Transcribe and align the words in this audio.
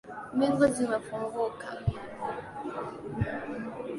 Mbingu 0.35 0.65
zimefunguka 0.75 1.67